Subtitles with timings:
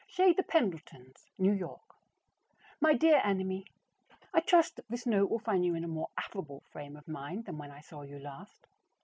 [0.07, 1.95] CHEZ THE PENDLETONS, New York.
[2.79, 3.67] My dear Enemy:
[4.33, 7.45] I trust that this note will find you in a more affable frame of mind
[7.45, 8.65] than when I saw you last.